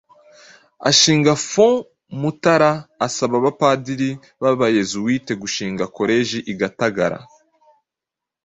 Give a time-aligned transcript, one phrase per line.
[0.89, 1.87] ashinga Fonds
[2.21, 2.71] Mutara,
[3.07, 4.09] asaba abapadiri
[4.41, 7.19] b'abayezuwiti gushinga Koleji i Gatagara,